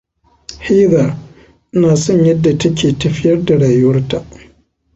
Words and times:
Heather 0.65 1.09
na 1.79 1.89
son 2.03 2.19
yadda 2.27 2.51
ta 2.59 2.69
ke 2.77 2.89
tafiyar 2.99 3.39
da 3.45 3.55
rayuwarta. 3.57 4.25